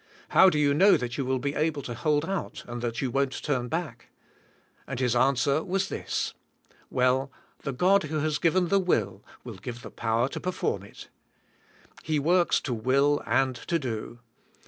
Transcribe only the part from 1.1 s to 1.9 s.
you will be able